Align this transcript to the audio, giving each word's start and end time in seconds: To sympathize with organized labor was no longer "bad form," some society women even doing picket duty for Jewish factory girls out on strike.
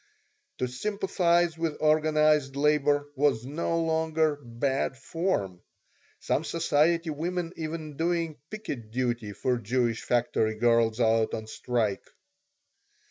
To 0.57 0.67
sympathize 0.67 1.59
with 1.59 1.77
organized 1.79 2.55
labor 2.55 3.05
was 3.15 3.45
no 3.45 3.79
longer 3.79 4.39
"bad 4.43 4.97
form," 4.97 5.61
some 6.19 6.43
society 6.43 7.11
women 7.11 7.53
even 7.55 7.97
doing 7.97 8.39
picket 8.49 8.89
duty 8.89 9.31
for 9.31 9.59
Jewish 9.59 10.01
factory 10.01 10.55
girls 10.57 10.99
out 10.99 11.35
on 11.35 11.45
strike. 11.45 12.07